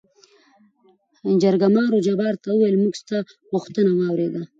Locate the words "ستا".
3.01-3.17